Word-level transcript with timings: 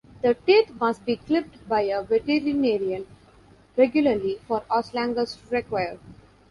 The 0.23 0.33
teeth 0.33 0.71
must 0.79 1.05
be 1.05 1.15
clipped 1.15 1.69
by 1.69 1.81
a 1.81 2.01
veterinarian 2.01 3.05
regularly 3.77 4.39
for 4.47 4.63
as 4.75 4.95
long 4.95 5.15
as 5.19 5.37
required. 5.51 5.99